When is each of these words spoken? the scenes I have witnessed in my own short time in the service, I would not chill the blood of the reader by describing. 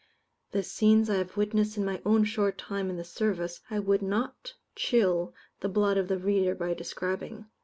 the 0.51 0.63
scenes 0.63 1.11
I 1.11 1.17
have 1.17 1.37
witnessed 1.37 1.77
in 1.77 1.85
my 1.85 2.01
own 2.07 2.23
short 2.23 2.57
time 2.57 2.89
in 2.89 2.97
the 2.97 3.03
service, 3.03 3.61
I 3.69 3.77
would 3.77 4.01
not 4.01 4.55
chill 4.75 5.35
the 5.59 5.69
blood 5.69 5.95
of 5.99 6.07
the 6.07 6.17
reader 6.17 6.55
by 6.55 6.73
describing. 6.73 7.45